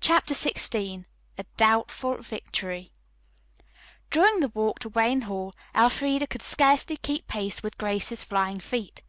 CHAPTER 0.00 0.32
XVI 0.32 1.04
A 1.36 1.44
DOUBTFUL 1.58 2.22
VICTORY 2.22 2.90
During 4.10 4.40
the 4.40 4.48
walk 4.48 4.78
to 4.78 4.88
Wayne 4.88 5.20
Hall, 5.28 5.52
Elfreda 5.74 6.26
could 6.26 6.40
scarcely 6.40 6.96
keep 6.96 7.26
pace 7.28 7.62
with 7.62 7.76
Grace's 7.76 8.24
flying 8.24 8.60
feet. 8.60 9.02